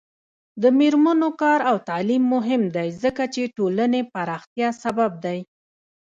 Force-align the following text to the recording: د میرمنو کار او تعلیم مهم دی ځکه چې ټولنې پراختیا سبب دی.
د 0.61 0.63
میرمنو 0.79 1.29
کار 1.41 1.59
او 1.69 1.77
تعلیم 1.89 2.23
مهم 2.35 2.61
دی 2.75 2.87
ځکه 3.03 3.23
چې 3.33 3.51
ټولنې 3.57 4.01
پراختیا 4.13 4.69
سبب 4.83 5.11
دی. 5.25 5.39